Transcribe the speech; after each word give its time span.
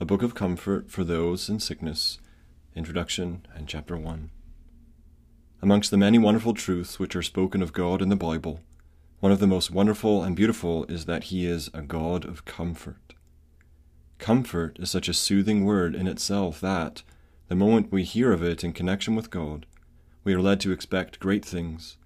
A 0.00 0.04
Book 0.04 0.22
of 0.22 0.32
Comfort 0.32 0.92
for 0.92 1.02
Those 1.02 1.48
in 1.48 1.58
Sickness, 1.58 2.20
Introduction 2.76 3.44
and 3.52 3.66
Chapter 3.66 3.96
1. 3.96 4.30
Amongst 5.60 5.90
the 5.90 5.96
many 5.96 6.18
wonderful 6.18 6.54
truths 6.54 7.00
which 7.00 7.16
are 7.16 7.22
spoken 7.22 7.62
of 7.62 7.72
God 7.72 8.00
in 8.00 8.08
the 8.08 8.14
Bible, 8.14 8.60
one 9.18 9.32
of 9.32 9.40
the 9.40 9.48
most 9.48 9.72
wonderful 9.72 10.22
and 10.22 10.36
beautiful 10.36 10.84
is 10.84 11.06
that 11.06 11.24
He 11.24 11.46
is 11.46 11.68
a 11.74 11.82
God 11.82 12.24
of 12.24 12.44
comfort. 12.44 13.14
Comfort 14.18 14.78
is 14.78 14.88
such 14.88 15.08
a 15.08 15.12
soothing 15.12 15.64
word 15.64 15.96
in 15.96 16.06
itself 16.06 16.60
that, 16.60 17.02
the 17.48 17.56
moment 17.56 17.90
we 17.90 18.04
hear 18.04 18.30
of 18.32 18.40
it 18.40 18.62
in 18.62 18.72
connection 18.72 19.16
with 19.16 19.30
God, 19.30 19.66
we 20.22 20.32
are 20.32 20.40
led 20.40 20.60
to 20.60 20.70
expect 20.70 21.18
great 21.18 21.44
things 21.44 21.96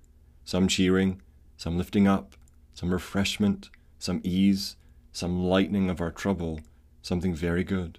some 0.47 0.67
cheering, 0.67 1.21
some 1.59 1.77
lifting 1.77 2.09
up, 2.09 2.37
some 2.73 2.91
refreshment, 2.91 3.69
some 3.99 4.23
ease, 4.25 4.77
some 5.13 5.45
lightening 5.45 5.91
of 5.91 6.01
our 6.01 6.11
trouble 6.11 6.61
something 7.03 7.35
very 7.35 7.65
good. 7.65 7.99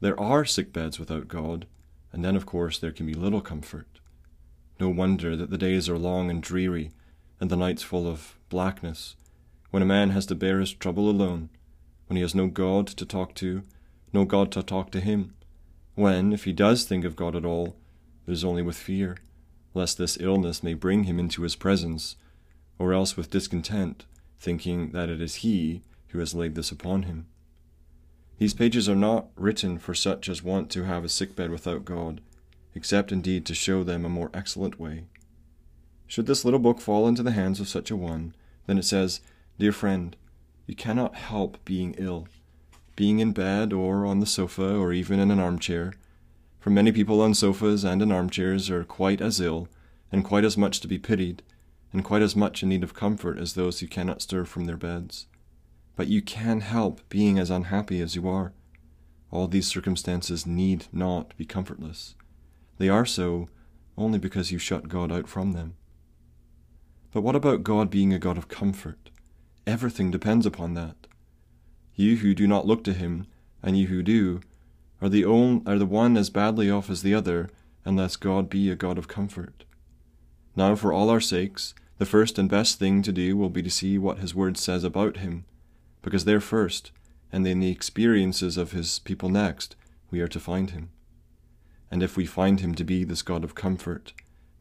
There 0.00 0.18
are 0.20 0.44
sick 0.44 0.72
beds 0.72 0.98
without 0.98 1.28
God, 1.28 1.66
and 2.12 2.24
then, 2.24 2.36
of 2.36 2.44
course, 2.44 2.78
there 2.78 2.92
can 2.92 3.06
be 3.06 3.14
little 3.14 3.40
comfort. 3.40 4.00
No 4.78 4.90
wonder 4.90 5.36
that 5.36 5.50
the 5.50 5.56
days 5.56 5.88
are 5.88 5.98
long 5.98 6.30
and 6.30 6.42
dreary, 6.42 6.90
and 7.40 7.48
the 7.48 7.56
nights 7.56 7.82
full 7.82 8.06
of 8.06 8.38
blackness, 8.48 9.16
when 9.70 9.82
a 9.82 9.86
man 9.86 10.10
has 10.10 10.26
to 10.26 10.34
bear 10.34 10.60
his 10.60 10.72
trouble 10.72 11.08
alone, 11.08 11.48
when 12.06 12.16
he 12.16 12.22
has 12.22 12.34
no 12.34 12.46
God 12.46 12.86
to 12.88 13.06
talk 13.06 13.34
to, 13.36 13.62
no 14.12 14.24
God 14.24 14.52
to 14.52 14.62
talk 14.62 14.90
to 14.90 15.00
him, 15.00 15.34
when, 15.94 16.32
if 16.32 16.44
he 16.44 16.52
does 16.52 16.84
think 16.84 17.04
of 17.04 17.16
God 17.16 17.34
at 17.34 17.44
all, 17.44 17.76
it 18.26 18.32
is 18.32 18.44
only 18.44 18.62
with 18.62 18.76
fear, 18.76 19.16
lest 19.72 19.96
this 19.96 20.18
illness 20.20 20.62
may 20.62 20.74
bring 20.74 21.04
him 21.04 21.18
into 21.18 21.42
his 21.42 21.56
presence, 21.56 22.16
or 22.78 22.92
else 22.92 23.16
with 23.16 23.30
discontent, 23.30 24.04
thinking 24.38 24.90
that 24.90 25.08
it 25.08 25.20
is 25.20 25.36
he 25.36 25.82
who 26.08 26.18
has 26.18 26.34
laid 26.34 26.54
this 26.54 26.70
upon 26.70 27.04
him. 27.04 27.26
These 28.38 28.54
pages 28.54 28.86
are 28.86 28.96
not 28.96 29.28
written 29.34 29.78
for 29.78 29.94
such 29.94 30.28
as 30.28 30.42
want 30.42 30.70
to 30.70 30.84
have 30.84 31.04
a 31.04 31.08
sick 31.08 31.34
bed 31.34 31.50
without 31.50 31.86
God, 31.86 32.20
except 32.74 33.10
indeed 33.10 33.46
to 33.46 33.54
show 33.54 33.82
them 33.82 34.04
a 34.04 34.10
more 34.10 34.30
excellent 34.34 34.78
way. 34.78 35.04
Should 36.06 36.26
this 36.26 36.44
little 36.44 36.60
book 36.60 36.80
fall 36.80 37.08
into 37.08 37.22
the 37.22 37.32
hands 37.32 37.60
of 37.60 37.68
such 37.68 37.90
a 37.90 37.96
one, 37.96 38.34
then 38.66 38.76
it 38.76 38.84
says, 38.84 39.20
Dear 39.58 39.72
friend, 39.72 40.16
you 40.66 40.74
cannot 40.74 41.14
help 41.14 41.64
being 41.64 41.94
ill, 41.96 42.28
being 42.94 43.20
in 43.20 43.32
bed 43.32 43.72
or 43.72 44.04
on 44.04 44.20
the 44.20 44.26
sofa 44.26 44.76
or 44.76 44.92
even 44.92 45.18
in 45.18 45.30
an 45.30 45.40
armchair. 45.40 45.94
For 46.60 46.68
many 46.68 46.92
people 46.92 47.22
on 47.22 47.32
sofas 47.32 47.84
and 47.84 48.02
in 48.02 48.12
armchairs 48.12 48.68
are 48.68 48.84
quite 48.84 49.22
as 49.22 49.40
ill, 49.40 49.68
and 50.12 50.24
quite 50.24 50.44
as 50.44 50.58
much 50.58 50.80
to 50.80 50.88
be 50.88 50.98
pitied, 50.98 51.42
and 51.90 52.04
quite 52.04 52.22
as 52.22 52.36
much 52.36 52.62
in 52.62 52.68
need 52.68 52.84
of 52.84 52.92
comfort 52.92 53.38
as 53.38 53.54
those 53.54 53.80
who 53.80 53.86
cannot 53.86 54.20
stir 54.20 54.44
from 54.44 54.66
their 54.66 54.76
beds 54.76 55.26
but 55.96 56.08
you 56.08 56.20
can 56.20 56.60
help 56.60 57.00
being 57.08 57.38
as 57.38 57.50
unhappy 57.50 58.00
as 58.00 58.14
you 58.14 58.28
are. 58.28 58.52
All 59.30 59.48
these 59.48 59.66
circumstances 59.66 60.46
need 60.46 60.86
not 60.92 61.36
be 61.36 61.44
comfortless. 61.44 62.14
They 62.78 62.90
are 62.90 63.06
so 63.06 63.48
only 63.96 64.18
because 64.18 64.52
you 64.52 64.58
shut 64.58 64.88
God 64.88 65.10
out 65.10 65.26
from 65.26 65.52
them. 65.52 65.74
But 67.12 67.22
what 67.22 67.34
about 67.34 67.64
God 67.64 67.88
being 67.88 68.12
a 68.12 68.18
God 68.18 68.36
of 68.36 68.48
comfort? 68.48 69.10
Everything 69.66 70.10
depends 70.10 70.44
upon 70.44 70.74
that. 70.74 71.06
You 71.94 72.16
who 72.16 72.34
do 72.34 72.46
not 72.46 72.66
look 72.66 72.84
to 72.84 72.92
him, 72.92 73.26
and 73.62 73.78
you 73.78 73.86
who 73.86 74.02
do, 74.02 74.40
are 75.00 75.08
the, 75.08 75.24
own, 75.24 75.62
are 75.66 75.78
the 75.78 75.86
one 75.86 76.18
as 76.18 76.28
badly 76.28 76.70
off 76.70 76.90
as 76.90 77.00
the 77.00 77.14
other, 77.14 77.48
unless 77.86 78.16
God 78.16 78.50
be 78.50 78.70
a 78.70 78.76
God 78.76 78.98
of 78.98 79.08
comfort. 79.08 79.64
Now, 80.54 80.74
for 80.74 80.92
all 80.92 81.08
our 81.08 81.20
sakes, 81.20 81.74
the 81.96 82.04
first 82.04 82.38
and 82.38 82.50
best 82.50 82.78
thing 82.78 83.00
to 83.02 83.12
do 83.12 83.34
will 83.34 83.48
be 83.48 83.62
to 83.62 83.70
see 83.70 83.96
what 83.96 84.18
his 84.18 84.34
word 84.34 84.58
says 84.58 84.84
about 84.84 85.18
him 85.18 85.46
because 86.02 86.24
there 86.24 86.40
first, 86.40 86.92
and 87.32 87.46
in 87.46 87.60
the 87.60 87.70
experiences 87.70 88.56
of 88.56 88.72
his 88.72 88.98
people 89.00 89.28
next, 89.28 89.76
we 90.10 90.20
are 90.20 90.28
to 90.28 90.40
find 90.40 90.70
him. 90.70 90.90
And 91.90 92.02
if 92.02 92.16
we 92.16 92.26
find 92.26 92.60
him 92.60 92.74
to 92.74 92.84
be 92.84 93.04
this 93.04 93.22
God 93.22 93.44
of 93.44 93.54
comfort, 93.54 94.12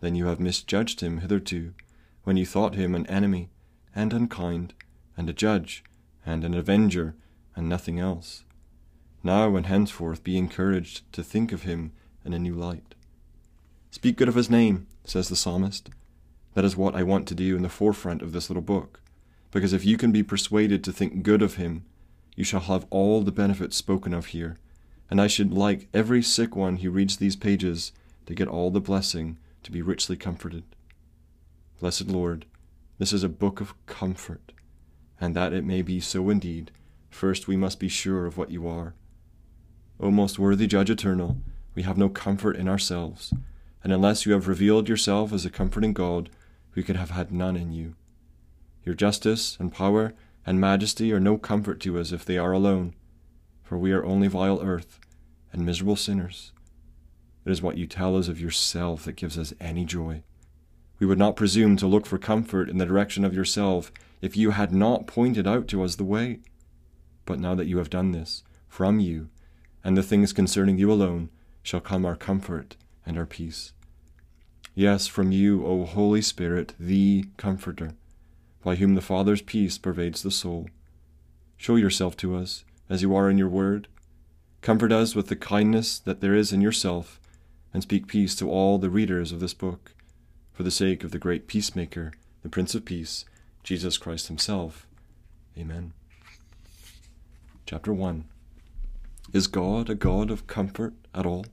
then 0.02 0.16
you 0.16 0.26
have 0.26 0.40
misjudged 0.40 1.02
him 1.02 1.20
hitherto, 1.20 1.74
when 2.24 2.38
you 2.38 2.46
thought 2.46 2.76
him 2.76 2.96
an 2.96 3.08
enemy, 3.08 3.50
and 3.96 4.12
unkind, 4.14 4.74
and 5.16 5.30
a 5.30 5.34
judge, 5.34 5.84
and 6.26 6.44
an 6.44 6.54
avenger, 6.54 7.16
and 7.56 7.70
nothing 7.70 8.00
else. 8.00 8.44
Now 9.24 9.56
and 9.56 9.66
henceforth 9.66 10.24
be 10.24 10.38
encouraged 10.38 11.12
to 11.14 11.24
think 11.24 11.52
of 11.52 11.64
him 11.64 11.92
in 12.24 12.34
a 12.34 12.40
new 12.40 12.54
light. 12.54 12.96
Speak 13.92 14.18
good 14.18 14.28
of 14.28 14.36
his 14.36 14.50
name, 14.50 14.88
says 15.04 15.30
the 15.30 15.36
psalmist. 15.36 15.90
That 16.54 16.66
is 16.66 16.76
what 16.76 16.96
I 16.96 17.04
want 17.04 17.28
to 17.28 17.36
do 17.36 17.56
in 17.56 17.64
the 17.64 17.70
forefront 17.70 18.22
of 18.22 18.32
this 18.34 18.50
little 18.50 18.62
book 18.62 19.02
because 19.56 19.72
if 19.72 19.86
you 19.86 19.96
can 19.96 20.12
be 20.12 20.22
persuaded 20.22 20.84
to 20.84 20.92
think 20.92 21.24
good 21.24 21.42
of 21.42 21.56
him, 21.56 21.86
you 22.36 22.44
shall 22.44 22.60
have 22.60 22.86
all 22.90 23.22
the 23.22 23.32
benefits 23.32 23.78
spoken 23.78 24.14
of 24.14 24.26
here. 24.26 24.58
And 25.10 25.22
I 25.22 25.28
should 25.28 25.54
like 25.54 25.88
every 25.94 26.22
sick 26.22 26.58
one 26.58 26.76
who 26.76 26.92
reads 26.92 27.16
these 27.16 27.38
pages 27.38 27.94
to 28.26 28.36
get 28.36 28.50
all 28.50 28.70
the 28.70 28.82
blessing 28.82 29.38
to 29.64 29.72
be 29.72 29.82
richly 29.82 30.18
comforted. 30.18 30.66
Blessed 31.80 32.10
Lord, 32.10 32.46
this 32.98 33.14
is 33.14 33.24
a 33.24 33.30
book 33.30 33.62
of 33.62 33.74
comfort, 33.86 34.52
and 35.22 35.34
that 35.38 35.54
it 35.54 35.64
may 35.64 35.82
be 35.82 36.02
so 36.02 36.30
indeed, 36.30 36.72
first 37.10 37.48
we 37.48 37.56
must 37.56 37.80
be 37.80 37.88
sure 37.88 38.26
of 38.26 38.38
what 38.38 38.52
you 38.52 38.68
are. 38.68 38.94
O 40.02 40.12
most 40.12 40.38
worthy 40.38 40.68
Judge 40.68 40.90
eternal, 40.90 41.38
we 41.76 41.84
have 41.84 41.98
no 41.98 42.10
comfort 42.10 42.58
in 42.58 42.68
ourselves, 42.68 43.34
and 43.82 43.94
unless 43.94 44.26
you 44.26 44.34
have 44.34 44.50
revealed 44.50 44.90
yourself 44.90 45.32
as 45.32 45.46
a 45.46 45.50
comforting 45.50 45.94
God, 45.94 46.30
we 46.76 46.84
could 46.84 46.98
have 46.98 47.12
had 47.12 47.32
none 47.32 47.56
in 47.56 47.72
you. 47.72 47.96
Your 48.86 48.94
justice 48.94 49.58
and 49.60 49.74
power 49.74 50.14
and 50.46 50.62
majesty 50.62 51.12
are 51.12 51.20
no 51.20 51.40
comfort 51.40 51.80
to 51.82 51.98
us 51.98 52.12
if 52.12 52.24
they 52.24 52.38
are 52.38 52.52
alone, 52.52 52.94
for 53.64 53.80
we 53.80 53.92
are 53.92 54.06
only 54.06 54.28
vile 54.28 54.62
earth 54.62 55.00
and 55.52 55.66
miserable 55.66 55.96
sinners. 55.96 56.52
It 57.46 57.52
is 57.52 57.64
what 57.64 57.78
you 57.78 57.88
tell 57.88 58.16
us 58.16 58.28
of 58.28 58.40
yourself 58.40 59.06
that 59.06 59.16
gives 59.16 59.40
us 59.40 59.56
any 59.60 59.86
joy. 59.86 60.22
We 61.00 61.08
would 61.08 61.18
not 61.18 61.36
presume 61.36 61.78
to 61.78 61.88
look 61.88 62.06
for 62.06 62.20
comfort 62.20 62.70
in 62.70 62.78
the 62.78 62.86
direction 62.86 63.26
of 63.26 63.34
yourself 63.34 63.92
if 64.22 64.38
you 64.38 64.52
had 64.52 64.72
not 64.72 65.08
pointed 65.08 65.48
out 65.48 65.68
to 65.70 65.84
us 65.84 65.96
the 65.96 66.04
way. 66.04 66.40
But 67.26 67.40
now 67.40 67.56
that 67.56 67.66
you 67.66 67.80
have 67.80 67.90
done 67.90 68.12
this, 68.12 68.44
from 68.68 69.00
you, 69.00 69.30
and 69.84 69.98
the 69.98 70.04
things 70.04 70.32
concerning 70.32 70.78
you 70.78 70.92
alone, 70.92 71.30
shall 71.64 71.82
come 71.82 72.06
our 72.06 72.16
comfort 72.16 72.76
and 73.04 73.18
our 73.18 73.26
peace. 73.26 73.74
Yes, 74.76 75.08
from 75.08 75.32
you, 75.32 75.66
O 75.66 75.86
Holy 75.86 76.22
Spirit, 76.22 76.76
the 76.80 77.26
Comforter 77.38 77.94
by 78.66 78.76
whom 78.76 78.96
the 78.96 79.02
Father's 79.02 79.44
peace 79.44 79.78
pervades 79.78 80.24
the 80.24 80.32
soul. 80.32 80.68
Show 81.56 81.76
yourself 81.76 82.18
to 82.18 82.36
us, 82.36 82.66
as 82.90 83.04
you 83.04 83.16
are 83.16 83.30
in 83.30 83.38
your 83.38 83.48
word. 83.48 83.88
Comfort 84.62 84.92
us 84.92 85.14
with 85.14 85.28
the 85.28 85.36
kindness 85.36 86.00
that 86.00 86.20
there 86.20 86.34
is 86.34 86.52
in 86.52 86.62
yourself, 86.62 87.20
and 87.72 87.84
speak 87.84 88.08
peace 88.08 88.36
to 88.38 88.50
all 88.50 88.80
the 88.80 88.90
readers 88.90 89.32
of 89.32 89.40
this 89.40 89.54
book, 89.54 89.94
for 90.52 90.64
the 90.64 90.72
sake 90.72 91.04
of 91.04 91.12
the 91.12 91.20
great 91.20 91.46
peacemaker, 91.46 92.12
the 92.42 92.50
Prince 92.50 92.74
of 92.74 92.86
Peace, 92.86 93.24
Jesus 93.64 94.00
Christ 94.00 94.30
Himself. 94.30 94.88
Amen. 95.56 95.94
Chapter 97.68 97.94
1 97.94 98.26
Is 99.32 99.46
God 99.46 99.92
a 99.92 99.96
God 99.96 100.32
of 100.32 100.48
comfort 100.48 100.96
at 101.14 101.28
all? 101.28 101.46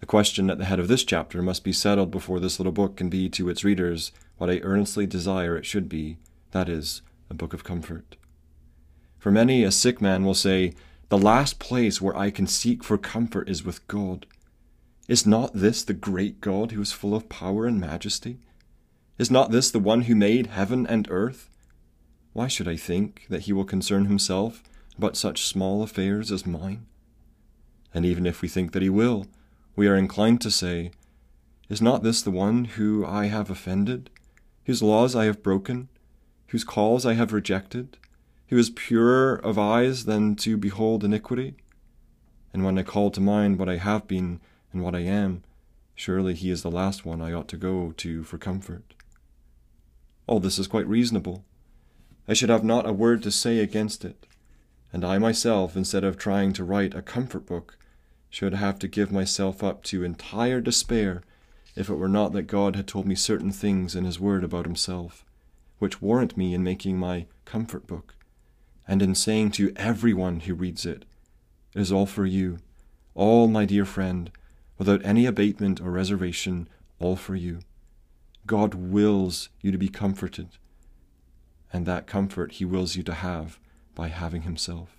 The 0.00 0.06
question 0.06 0.50
at 0.50 0.58
the 0.58 0.64
head 0.64 0.78
of 0.78 0.88
this 0.88 1.04
chapter 1.04 1.42
must 1.42 1.64
be 1.64 1.72
settled 1.72 2.10
before 2.10 2.40
this 2.40 2.58
little 2.58 2.72
book 2.72 2.96
can 2.96 3.08
be 3.08 3.28
to 3.30 3.48
its 3.48 3.64
readers 3.64 4.12
what 4.36 4.50
I 4.50 4.60
earnestly 4.60 5.06
desire 5.06 5.56
it 5.56 5.66
should 5.66 5.88
be 5.88 6.18
that 6.52 6.68
is, 6.68 7.02
a 7.28 7.34
book 7.34 7.52
of 7.52 7.64
comfort. 7.64 8.16
For 9.18 9.30
many, 9.30 9.64
a 9.64 9.70
sick 9.70 10.00
man 10.00 10.24
will 10.24 10.34
say, 10.34 10.74
The 11.08 11.18
last 11.18 11.58
place 11.58 12.00
where 12.00 12.16
I 12.16 12.30
can 12.30 12.46
seek 12.46 12.82
for 12.82 12.96
comfort 12.96 13.48
is 13.48 13.64
with 13.64 13.86
God. 13.88 14.26
Is 15.08 15.26
not 15.26 15.54
this 15.54 15.82
the 15.82 15.94
great 15.94 16.40
God 16.40 16.72
who 16.72 16.80
is 16.80 16.92
full 16.92 17.14
of 17.14 17.28
power 17.28 17.66
and 17.66 17.80
majesty? 17.80 18.38
Is 19.18 19.30
not 19.30 19.50
this 19.50 19.70
the 19.70 19.78
one 19.78 20.02
who 20.02 20.14
made 20.14 20.48
heaven 20.48 20.86
and 20.86 21.08
earth? 21.10 21.50
Why 22.32 22.46
should 22.46 22.68
I 22.68 22.76
think 22.76 23.26
that 23.28 23.42
he 23.42 23.52
will 23.52 23.64
concern 23.64 24.04
himself 24.04 24.62
about 24.96 25.16
such 25.16 25.46
small 25.46 25.82
affairs 25.82 26.30
as 26.30 26.46
mine? 26.46 26.86
And 27.92 28.04
even 28.04 28.26
if 28.26 28.42
we 28.42 28.48
think 28.48 28.72
that 28.72 28.82
he 28.82 28.90
will, 28.90 29.26
we 29.78 29.86
are 29.86 29.94
inclined 29.94 30.40
to 30.40 30.50
say, 30.50 30.90
Is 31.68 31.80
not 31.80 32.02
this 32.02 32.20
the 32.20 32.32
one 32.32 32.64
who 32.64 33.06
I 33.06 33.26
have 33.26 33.48
offended, 33.48 34.10
whose 34.64 34.82
laws 34.82 35.14
I 35.14 35.26
have 35.26 35.40
broken, 35.40 35.88
whose 36.48 36.64
calls 36.64 37.06
I 37.06 37.14
have 37.14 37.32
rejected, 37.32 37.96
who 38.48 38.58
is 38.58 38.70
purer 38.70 39.36
of 39.36 39.56
eyes 39.56 40.06
than 40.06 40.34
to 40.34 40.56
behold 40.56 41.04
iniquity? 41.04 41.54
And 42.52 42.64
when 42.64 42.76
I 42.76 42.82
call 42.82 43.12
to 43.12 43.20
mind 43.20 43.60
what 43.60 43.68
I 43.68 43.76
have 43.76 44.08
been 44.08 44.40
and 44.72 44.82
what 44.82 44.96
I 44.96 45.02
am, 45.02 45.44
surely 45.94 46.34
he 46.34 46.50
is 46.50 46.64
the 46.64 46.72
last 46.72 47.06
one 47.06 47.22
I 47.22 47.32
ought 47.32 47.46
to 47.46 47.56
go 47.56 47.92
to 47.98 48.24
for 48.24 48.36
comfort. 48.36 48.94
All 50.26 50.40
this 50.40 50.58
is 50.58 50.66
quite 50.66 50.88
reasonable. 50.88 51.44
I 52.26 52.32
should 52.32 52.50
have 52.50 52.64
not 52.64 52.88
a 52.88 52.92
word 52.92 53.22
to 53.22 53.30
say 53.30 53.60
against 53.60 54.04
it, 54.04 54.26
and 54.92 55.04
I 55.04 55.18
myself, 55.18 55.76
instead 55.76 56.02
of 56.02 56.18
trying 56.18 56.52
to 56.54 56.64
write 56.64 56.96
a 56.96 57.00
comfort 57.00 57.46
book, 57.46 57.78
should 58.30 58.54
have 58.54 58.78
to 58.78 58.88
give 58.88 59.10
myself 59.10 59.62
up 59.62 59.82
to 59.84 60.04
entire 60.04 60.60
despair 60.60 61.22
if 61.74 61.88
it 61.88 61.94
were 61.94 62.08
not 62.08 62.32
that 62.32 62.42
God 62.42 62.76
had 62.76 62.86
told 62.86 63.06
me 63.06 63.14
certain 63.14 63.52
things 63.52 63.94
in 63.94 64.04
His 64.04 64.18
Word 64.18 64.44
about 64.44 64.66
Himself, 64.66 65.24
which 65.78 66.02
warrant 66.02 66.36
me 66.36 66.52
in 66.52 66.62
making 66.62 66.98
my 66.98 67.26
comfort 67.44 67.86
book, 67.86 68.14
and 68.86 69.00
in 69.00 69.14
saying 69.14 69.52
to 69.52 69.72
every 69.76 70.12
one 70.12 70.40
who 70.40 70.54
reads 70.54 70.84
it, 70.84 71.04
It 71.74 71.80
is 71.80 71.92
all 71.92 72.06
for 72.06 72.26
you, 72.26 72.58
all, 73.14 73.48
my 73.48 73.64
dear 73.64 73.84
friend, 73.84 74.30
without 74.76 75.04
any 75.04 75.24
abatement 75.24 75.80
or 75.80 75.90
reservation, 75.90 76.68
all 76.98 77.16
for 77.16 77.36
you. 77.36 77.60
God 78.46 78.74
wills 78.74 79.48
you 79.60 79.70
to 79.70 79.78
be 79.78 79.88
comforted, 79.88 80.48
and 81.72 81.86
that 81.86 82.06
comfort 82.06 82.52
He 82.52 82.64
wills 82.64 82.96
you 82.96 83.02
to 83.04 83.14
have 83.14 83.58
by 83.94 84.08
having 84.08 84.42
Himself. 84.42 84.97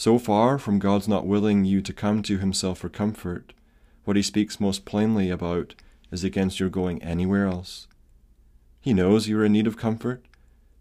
So 0.00 0.18
far 0.18 0.58
from 0.58 0.78
God's 0.78 1.08
not 1.08 1.26
willing 1.26 1.66
you 1.66 1.82
to 1.82 1.92
come 1.92 2.22
to 2.22 2.38
Himself 2.38 2.78
for 2.78 2.88
comfort, 2.88 3.52
what 4.04 4.16
He 4.16 4.22
speaks 4.22 4.58
most 4.58 4.86
plainly 4.86 5.28
about 5.28 5.74
is 6.10 6.24
against 6.24 6.58
your 6.58 6.70
going 6.70 7.02
anywhere 7.02 7.46
else. 7.46 7.86
He 8.80 8.94
knows 8.94 9.28
you 9.28 9.38
are 9.38 9.44
in 9.44 9.52
need 9.52 9.66
of 9.66 9.76
comfort, 9.76 10.24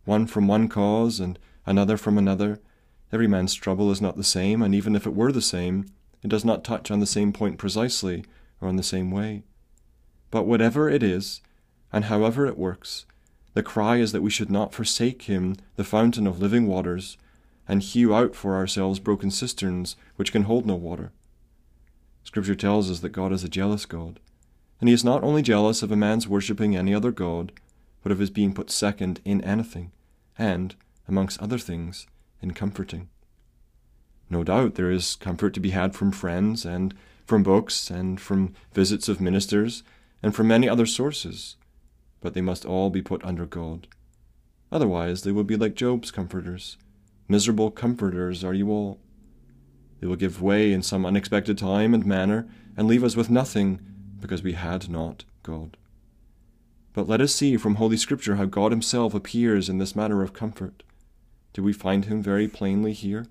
one 0.05 0.25
from 0.25 0.47
one 0.47 0.69
cause 0.69 1.19
and 1.19 1.37
another 1.65 1.97
from 1.97 2.17
another. 2.17 2.61
Every 3.11 3.27
man's 3.27 3.55
trouble 3.55 3.91
is 3.91 3.99
not 3.99 4.15
the 4.15 4.23
same, 4.23 4.61
and 4.61 4.73
even 4.73 4.95
if 4.95 5.05
it 5.05 5.13
were 5.13 5.33
the 5.33 5.41
same, 5.41 5.87
it 6.23 6.29
does 6.29 6.45
not 6.45 6.63
touch 6.63 6.89
on 6.89 7.01
the 7.01 7.05
same 7.05 7.33
point 7.33 7.57
precisely 7.57 8.23
or 8.61 8.69
in 8.69 8.77
the 8.77 8.83
same 8.83 9.11
way. 9.11 9.43
But 10.31 10.45
whatever 10.45 10.89
it 10.89 11.03
is, 11.03 11.41
and 11.91 12.05
however 12.05 12.45
it 12.45 12.57
works, 12.57 13.05
the 13.53 13.63
cry 13.63 13.97
is 13.97 14.13
that 14.13 14.23
we 14.23 14.29
should 14.29 14.49
not 14.49 14.73
forsake 14.73 15.23
him, 15.23 15.57
the 15.75 15.83
fountain 15.83 16.25
of 16.25 16.39
living 16.39 16.67
waters, 16.67 17.17
and 17.69 17.83
hew 17.83 18.13
out 18.13 18.35
for 18.35 18.55
ourselves 18.55 18.99
broken 18.99 19.29
cisterns 19.29 19.95
which 20.15 20.31
can 20.33 20.43
hold 20.43 20.65
no 20.65 20.75
water. 20.75 21.11
Scripture 22.23 22.55
tells 22.55 22.89
us 22.89 22.99
that 22.99 23.09
God 23.09 23.31
is 23.31 23.43
a 23.43 23.49
jealous 23.49 23.85
God, 23.85 24.19
and 24.81 24.89
he 24.89 24.93
is 24.93 25.05
not 25.05 25.23
only 25.23 25.43
jealous 25.43 25.83
of 25.83 25.91
a 25.91 25.95
man's 25.95 26.27
worshipping 26.27 26.75
any 26.75 26.93
other 26.93 27.11
God, 27.11 27.51
but 28.01 28.11
of 28.11 28.19
his 28.19 28.31
being 28.31 28.53
put 28.53 28.71
second 28.71 29.21
in 29.23 29.39
anything, 29.41 29.91
and, 30.37 30.75
amongst 31.07 31.39
other 31.41 31.59
things, 31.59 32.07
in 32.41 32.51
comforting. 32.51 33.07
No 34.29 34.43
doubt 34.43 34.75
there 34.75 34.91
is 34.91 35.15
comfort 35.15 35.53
to 35.53 35.59
be 35.59 35.69
had 35.69 35.95
from 35.95 36.11
friends, 36.11 36.65
and 36.65 36.95
from 37.25 37.43
books, 37.43 37.91
and 37.91 38.19
from 38.19 38.53
visits 38.73 39.07
of 39.07 39.21
ministers, 39.21 39.83
and 40.23 40.35
from 40.35 40.47
many 40.47 40.67
other 40.67 40.87
sources, 40.87 41.55
but 42.19 42.33
they 42.33 42.41
must 42.41 42.65
all 42.65 42.89
be 42.89 43.01
put 43.01 43.23
under 43.23 43.45
God. 43.45 43.87
Otherwise, 44.71 45.21
they 45.21 45.31
will 45.31 45.43
be 45.43 45.55
like 45.55 45.75
Job's 45.75 46.09
comforters. 46.09 46.77
Miserable 47.31 47.69
comforters 47.69 48.43
are 48.43 48.55
you 48.55 48.71
all. 48.71 48.99
They 50.01 50.07
will 50.07 50.15
give 50.15 50.41
way 50.41 50.73
in 50.73 50.81
some 50.81 51.05
unexpected 51.05 51.59
time 51.59 51.93
and 51.93 52.03
manner, 52.03 52.47
and 52.75 52.87
leave 52.87 53.03
us 53.03 53.15
with 53.15 53.29
nothing, 53.29 53.79
because 54.19 54.41
we 54.41 54.53
had 54.53 54.89
not 54.89 55.25
God. 55.43 55.77
But 56.91 57.07
let 57.07 57.21
us 57.21 57.35
see 57.35 57.55
from 57.55 57.75
Holy 57.75 57.97
Scripture 57.97 58.37
how 58.37 58.45
God 58.45 58.71
Himself 58.71 59.13
appears 59.13 59.69
in 59.69 59.77
this 59.77 59.95
matter 59.95 60.23
of 60.23 60.33
comfort. 60.33 60.81
Do 61.53 61.61
we 61.61 61.71
find 61.71 62.05
Him 62.05 62.23
very 62.23 62.47
plainly 62.47 62.93
here? 62.93 63.27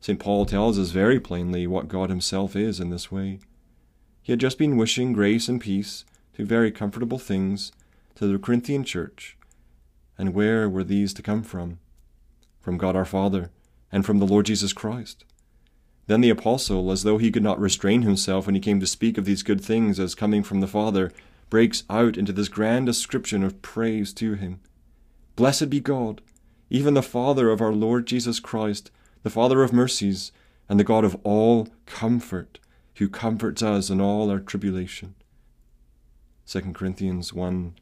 St. 0.00 0.20
Paul 0.20 0.44
tells 0.44 0.78
us 0.78 0.90
very 0.90 1.18
plainly 1.18 1.66
what 1.66 1.88
God 1.88 2.10
Himself 2.10 2.54
is 2.54 2.78
in 2.78 2.90
this 2.90 3.10
way. 3.10 3.38
He 4.22 4.32
had 4.32 4.38
just 4.38 4.58
been 4.58 4.76
wishing 4.76 5.14
grace 5.14 5.48
and 5.48 5.62
peace, 5.62 6.04
two 6.36 6.44
very 6.44 6.70
comfortable 6.70 7.18
things, 7.18 7.72
to 8.16 8.26
the 8.26 8.38
Corinthian 8.38 8.84
church. 8.84 9.38
And 10.18 10.34
where 10.34 10.68
were 10.68 10.84
these 10.84 11.14
to 11.14 11.22
come 11.22 11.42
from? 11.42 11.78
From 12.64 12.78
God 12.78 12.96
our 12.96 13.04
Father, 13.04 13.50
and 13.92 14.06
from 14.06 14.20
the 14.20 14.26
Lord 14.26 14.46
Jesus 14.46 14.72
Christ. 14.72 15.26
Then 16.06 16.22
the 16.22 16.30
apostle, 16.30 16.90
as 16.90 17.02
though 17.02 17.18
he 17.18 17.30
could 17.30 17.42
not 17.42 17.60
restrain 17.60 18.00
himself 18.00 18.46
when 18.46 18.54
he 18.54 18.60
came 18.60 18.80
to 18.80 18.86
speak 18.86 19.18
of 19.18 19.26
these 19.26 19.42
good 19.42 19.60
things 19.60 20.00
as 20.00 20.14
coming 20.14 20.42
from 20.42 20.60
the 20.60 20.66
Father, 20.66 21.12
breaks 21.50 21.84
out 21.90 22.16
into 22.16 22.32
this 22.32 22.48
grand 22.48 22.86
description 22.86 23.44
of 23.44 23.60
praise 23.60 24.14
to 24.14 24.32
him. 24.32 24.60
Blessed 25.36 25.68
be 25.68 25.78
God, 25.78 26.22
even 26.70 26.94
the 26.94 27.02
Father 27.02 27.50
of 27.50 27.60
our 27.60 27.72
Lord 27.72 28.06
Jesus 28.06 28.40
Christ, 28.40 28.90
the 29.22 29.30
Father 29.30 29.62
of 29.62 29.74
mercies, 29.74 30.32
and 30.66 30.80
the 30.80 30.84
God 30.84 31.04
of 31.04 31.18
all 31.22 31.68
comfort 31.84 32.60
who 32.94 33.10
comforts 33.10 33.62
us 33.62 33.90
in 33.90 34.00
all 34.00 34.30
our 34.30 34.40
tribulation. 34.40 35.14
2 36.46 36.72
Corinthians 36.72 37.34
1 37.34 37.74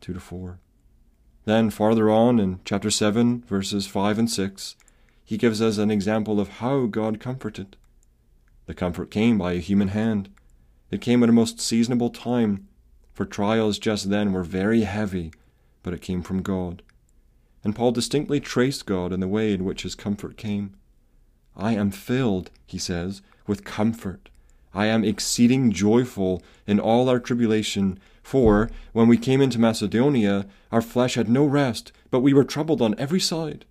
2 0.00 0.14
to 0.14 0.20
4. 0.20 0.58
Then, 1.44 1.70
farther 1.70 2.10
on 2.10 2.38
in 2.38 2.60
chapter 2.64 2.90
7, 2.90 3.42
verses 3.42 3.86
5 3.86 4.18
and 4.18 4.30
6, 4.30 4.76
he 5.24 5.36
gives 5.36 5.62
us 5.62 5.78
an 5.78 5.90
example 5.90 6.40
of 6.40 6.58
how 6.58 6.86
God 6.86 7.20
comforted. 7.20 7.76
The 8.66 8.74
comfort 8.74 9.10
came 9.10 9.38
by 9.38 9.52
a 9.52 9.60
human 9.60 9.88
hand. 9.88 10.28
It 10.90 11.00
came 11.00 11.22
at 11.22 11.28
a 11.28 11.32
most 11.32 11.60
seasonable 11.60 12.10
time, 12.10 12.68
for 13.12 13.24
trials 13.24 13.78
just 13.78 14.10
then 14.10 14.32
were 14.32 14.44
very 14.44 14.82
heavy, 14.82 15.32
but 15.82 15.94
it 15.94 16.02
came 16.02 16.22
from 16.22 16.42
God. 16.42 16.82
And 17.62 17.76
Paul 17.76 17.92
distinctly 17.92 18.40
traced 18.40 18.86
God 18.86 19.12
in 19.12 19.20
the 19.20 19.28
way 19.28 19.52
in 19.52 19.64
which 19.64 19.82
his 19.82 19.94
comfort 19.94 20.36
came. 20.36 20.74
I 21.56 21.74
am 21.74 21.90
filled, 21.90 22.50
he 22.66 22.78
says, 22.78 23.22
with 23.46 23.64
comfort 23.64 24.29
I 24.72 24.86
am 24.86 25.04
exceeding 25.04 25.72
joyful 25.72 26.42
in 26.66 26.78
all 26.78 27.08
our 27.08 27.18
tribulation. 27.20 27.98
For, 28.22 28.70
when 28.92 29.08
we 29.08 29.16
came 29.16 29.40
into 29.40 29.58
Macedonia, 29.58 30.46
our 30.70 30.82
flesh 30.82 31.14
had 31.14 31.28
no 31.28 31.44
rest, 31.44 31.92
but 32.10 32.20
we 32.20 32.32
were 32.32 32.44
troubled 32.44 32.80
on 32.80 32.94
every 32.98 33.20
side. 33.20 33.64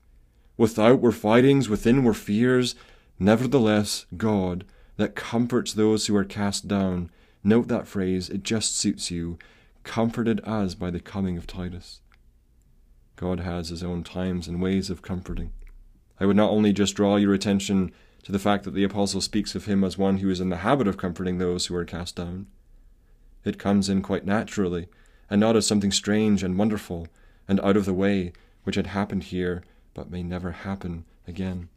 Without 0.58 1.00
were 1.00 1.14
fightings, 1.14 1.70
within 1.70 2.04
were 2.04 2.14
fears. 2.14 2.76
Nevertheless, 3.18 4.06
God, 4.18 4.66
that 4.98 5.16
comforts 5.16 5.72
those 5.72 6.08
who 6.08 6.16
are 6.16 6.26
cast 6.26 6.68
down, 6.68 7.10
note 7.44 7.70
that 7.70 7.88
phrase, 7.88 8.30
it 8.30 8.44
just 8.44 8.78
suits 8.78 9.10
you, 9.10 9.38
comforted 9.84 10.42
us 10.44 10.76
by 10.76 10.92
the 10.92 11.00
coming 11.00 11.38
of 11.38 11.48
Titus. 11.48 12.02
God 13.16 13.40
has 13.40 13.70
his 13.70 13.84
own 13.84 14.04
times 14.04 14.48
and 14.48 14.62
ways 14.62 14.90
of 14.90 15.02
comforting. 15.02 15.52
I 16.20 16.26
would 16.26 16.36
not 16.36 16.52
only 16.52 16.74
just 16.74 16.96
draw 16.96 17.16
your 17.16 17.34
attention 17.34 17.92
to 18.24 18.32
the 18.32 18.40
fact 18.40 18.64
that 18.64 18.74
the 18.74 18.84
apostle 18.84 19.22
speaks 19.22 19.56
of 19.56 19.66
him 19.66 19.84
as 19.84 19.98
one 19.98 20.18
who 20.18 20.30
is 20.30 20.40
in 20.40 20.50
the 20.50 20.58
habit 20.58 20.88
of 20.88 20.98
comforting 20.98 21.38
those 21.38 21.66
who 21.66 21.76
are 21.76 21.86
cast 21.86 22.16
down. 22.16 22.48
It 23.46 23.60
comes 23.60 23.90
in 23.90 24.02
quite 24.02 24.26
naturally, 24.26 24.88
and 25.30 25.40
not 25.40 25.56
as 25.56 25.66
something 25.66 25.92
strange 25.92 26.44
and 26.44 26.58
wonderful 26.58 27.08
and 27.48 27.60
out 27.62 27.78
of 27.78 27.86
the 27.86 27.94
way, 27.94 28.34
which 28.64 28.76
had 28.76 28.88
happened 28.88 29.26
here, 29.26 29.64
but 29.94 30.12
may 30.12 30.24
never 30.24 30.52
happen 30.52 31.06
again. 31.28 31.70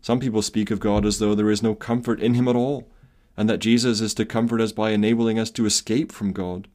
Some 0.00 0.20
people 0.20 0.42
speak 0.42 0.70
of 0.70 0.80
God 0.80 1.04
as 1.04 1.18
though 1.18 1.34
there 1.34 1.50
is 1.50 1.62
no 1.62 1.74
comfort 1.74 2.20
in 2.20 2.34
him 2.34 2.48
at 2.48 2.56
all, 2.56 2.88
and 3.36 3.48
that 3.48 3.60
Jesus 3.60 4.00
is 4.00 4.14
to 4.14 4.24
comfort 4.24 4.60
us 4.60 4.72
by 4.72 4.90
enabling 4.90 5.38
us 5.38 5.50
to 5.52 5.66
escape 5.66 6.12
from 6.12 6.32
God. 6.32 6.68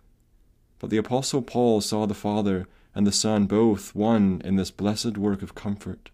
But 0.80 0.90
the 0.90 0.98
Apostle 0.98 1.42
Paul 1.42 1.82
saw 1.82 2.06
the 2.06 2.14
Father 2.14 2.68
and 2.94 3.06
the 3.06 3.12
Son 3.12 3.46
both 3.46 3.96
one 3.96 4.42
in 4.44 4.56
this 4.56 4.72
blessed 4.72 5.18
work 5.18 5.42
of 5.42 5.56
comfort 5.56 6.10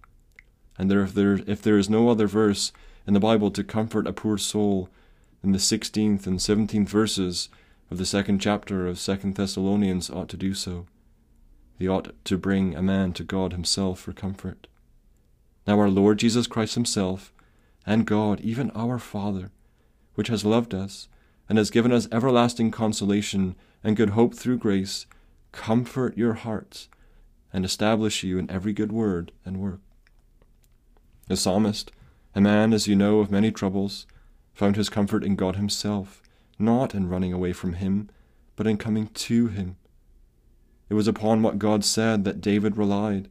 and 0.78 0.90
there, 0.90 1.02
if, 1.02 1.14
there, 1.14 1.40
if 1.46 1.62
there 1.62 1.78
is 1.78 1.90
no 1.90 2.10
other 2.10 2.28
verse 2.28 2.72
in 3.06 3.14
the 3.14 3.20
Bible 3.20 3.52
to 3.52 3.64
comfort 3.64 4.08
a 4.08 4.14
poor 4.14 4.38
soul, 4.38 4.90
then 5.42 5.52
the 5.52 5.58
16th 5.58 6.26
and 6.26 6.40
17th 6.40 6.88
verses 6.88 7.50
of 7.92 7.98
the 7.98 8.06
second 8.06 8.40
chapter 8.40 8.88
of 8.88 8.98
Second 8.98 9.36
Thessalonians 9.36 10.10
ought 10.10 10.30
to 10.30 10.38
do 10.38 10.54
so. 10.54 10.86
They 11.78 11.88
ought 11.88 12.14
to 12.26 12.38
bring 12.38 12.76
a 12.76 12.82
man 12.82 13.14
to 13.14 13.24
God 13.24 13.52
himself 13.52 14.00
for 14.00 14.14
comfort. 14.14 14.68
Now 15.68 15.80
our 15.80 15.90
Lord 15.90 16.20
Jesus 16.20 16.48
Christ 16.48 16.76
himself, 16.76 17.34
and 17.86 18.06
God, 18.06 18.40
even 18.42 18.72
our 18.72 19.00
Father, 19.00 19.52
which 20.16 20.30
has 20.30 20.46
loved 20.46 20.74
us, 20.74 21.08
and 21.50 21.58
has 21.58 21.70
given 21.70 21.92
us 21.92 22.08
everlasting 22.12 22.72
consolation 22.72 23.56
and 23.84 23.98
good 23.98 24.12
hope 24.12 24.34
through 24.34 24.58
grace, 24.58 25.06
comfort 25.52 26.18
your 26.18 26.34
hearts, 26.34 26.88
and 27.52 27.66
establish 27.66 28.24
you 28.24 28.38
in 28.38 28.50
every 28.50 28.74
good 28.74 28.92
word 28.92 29.32
and 29.46 29.58
work. 29.58 29.82
The 31.34 31.38
psalmist, 31.38 31.92
a 32.36 32.42
man, 32.42 32.74
as 32.74 32.88
you 32.88 32.96
know, 32.96 33.18
of 33.18 33.32
many 33.32 33.52
troubles, 33.52 34.06
found 34.54 34.76
his 34.76 34.88
comfort 34.88 35.24
in 35.24 35.36
God 35.36 35.56
Himself, 35.56 36.22
not 36.60 36.94
in 36.94 37.10
running 37.10 37.34
away 37.34 37.54
from 37.54 37.74
Him, 37.74 38.12
but 38.56 38.68
in 38.68 38.78
coming 38.78 39.08
to 39.08 39.48
Him. 39.48 39.78
It 40.90 40.94
was 40.94 41.08
upon 41.08 41.42
what 41.42 41.58
God 41.58 41.84
said 41.84 42.24
that 42.24 42.40
David 42.40 42.78
relied, 42.78 43.30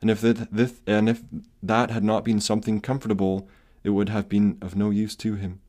and 0.00 0.10
if 0.10 0.22
that, 0.22 0.50
this, 0.50 0.80
and 0.86 1.10
if 1.10 1.24
that 1.62 1.90
had 1.90 2.02
not 2.02 2.24
been 2.24 2.40
something 2.40 2.80
comfortable, 2.80 3.46
it 3.84 3.90
would 3.90 4.08
have 4.08 4.30
been 4.30 4.56
of 4.62 4.74
no 4.74 4.88
use 4.88 5.14
to 5.16 5.34
him. 5.34 5.60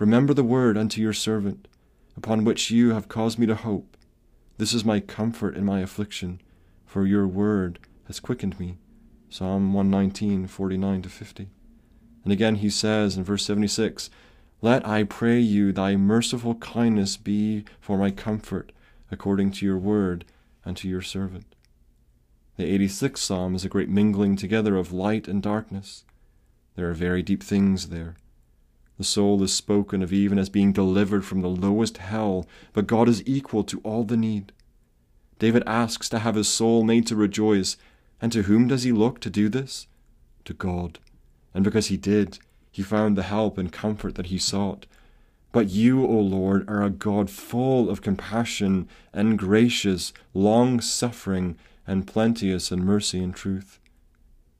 Remember 0.00 0.34
the 0.34 0.42
word 0.42 0.76
unto 0.76 1.00
your 1.00 1.12
servant, 1.12 1.68
upon 2.16 2.42
which 2.42 2.72
you 2.72 2.94
have 2.94 3.06
caused 3.06 3.38
me 3.38 3.46
to 3.46 3.54
hope. 3.54 3.96
This 4.58 4.74
is 4.74 4.84
my 4.84 4.98
comfort 4.98 5.56
in 5.56 5.64
my 5.64 5.82
affliction, 5.82 6.40
for 6.84 7.06
your 7.06 7.28
word 7.28 7.78
has 8.08 8.18
quickened 8.18 8.58
me. 8.58 8.78
Psalm 9.34 9.72
119, 9.72 10.46
49 10.46 11.02
to 11.02 11.08
50. 11.08 11.48
And 12.22 12.32
again 12.32 12.54
he 12.54 12.70
says 12.70 13.16
in 13.16 13.24
verse 13.24 13.44
76, 13.44 14.08
Let 14.62 14.86
I 14.86 15.02
pray 15.02 15.40
you 15.40 15.72
thy 15.72 15.96
merciful 15.96 16.54
kindness 16.54 17.16
be 17.16 17.64
for 17.80 17.98
my 17.98 18.12
comfort, 18.12 18.70
according 19.10 19.50
to 19.50 19.66
your 19.66 19.76
word 19.76 20.24
and 20.64 20.76
to 20.76 20.88
your 20.88 21.02
servant. 21.02 21.56
The 22.58 22.78
86th 22.78 23.18
Psalm 23.18 23.56
is 23.56 23.64
a 23.64 23.68
great 23.68 23.88
mingling 23.88 24.36
together 24.36 24.76
of 24.76 24.92
light 24.92 25.26
and 25.26 25.42
darkness. 25.42 26.04
There 26.76 26.88
are 26.88 26.94
very 26.94 27.20
deep 27.20 27.42
things 27.42 27.88
there. 27.88 28.14
The 28.98 29.02
soul 29.02 29.42
is 29.42 29.52
spoken 29.52 30.00
of 30.00 30.12
even 30.12 30.38
as 30.38 30.48
being 30.48 30.72
delivered 30.72 31.24
from 31.24 31.40
the 31.40 31.48
lowest 31.48 31.98
hell, 31.98 32.46
but 32.72 32.86
God 32.86 33.08
is 33.08 33.26
equal 33.26 33.64
to 33.64 33.80
all 33.80 34.04
the 34.04 34.16
need. 34.16 34.52
David 35.40 35.64
asks 35.66 36.08
to 36.10 36.20
have 36.20 36.36
his 36.36 36.46
soul 36.46 36.84
made 36.84 37.04
to 37.08 37.16
rejoice 37.16 37.76
and 38.24 38.32
to 38.32 38.44
whom 38.44 38.66
does 38.66 38.84
he 38.84 38.90
look 38.90 39.20
to 39.20 39.28
do 39.28 39.50
this? 39.50 39.86
To 40.46 40.54
God. 40.54 40.98
and 41.52 41.62
because 41.62 41.88
he 41.88 41.98
did, 41.98 42.38
he 42.72 42.82
found 42.82 43.18
the 43.18 43.24
help 43.24 43.58
and 43.58 43.70
comfort 43.70 44.14
that 44.14 44.28
he 44.28 44.38
sought. 44.38 44.86
But 45.52 45.68
you, 45.68 46.06
O 46.06 46.20
Lord, 46.20 46.66
are 46.66 46.82
a 46.82 46.88
God 46.88 47.28
full 47.28 47.90
of 47.90 48.00
compassion 48.00 48.88
and 49.12 49.38
gracious, 49.38 50.14
long 50.32 50.80
suffering, 50.80 51.58
and 51.86 52.06
plenteous 52.06 52.72
in 52.72 52.82
mercy 52.82 53.22
and 53.22 53.36
truth. 53.36 53.78